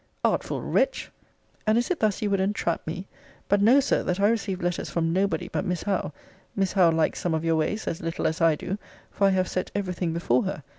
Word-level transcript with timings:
Artful 0.25 0.63
wretch! 0.63 1.11
and 1.67 1.77
is 1.77 1.91
it 1.91 1.99
thus 1.99 2.23
you 2.23 2.31
would 2.31 2.39
entrap 2.39 2.87
me? 2.87 3.05
But 3.47 3.61
know, 3.61 3.79
Sir, 3.79 4.01
that 4.01 4.19
I 4.19 4.29
received 4.29 4.63
letters 4.63 4.89
from 4.89 5.13
nobody 5.13 5.47
but 5.47 5.63
Miss 5.63 5.83
Howe. 5.83 6.11
Miss 6.55 6.73
Howe 6.73 6.89
likes 6.89 7.19
some 7.19 7.35
of 7.35 7.45
your 7.45 7.57
ways 7.57 7.87
as 7.87 8.01
little 8.01 8.25
as 8.25 8.41
I 8.41 8.55
do; 8.55 8.79
for 9.11 9.27
I 9.27 9.29
have 9.29 9.47
set 9.47 9.69
every 9.75 9.93
thing 9.93 10.11
before 10.11 10.41
her. 10.45 10.63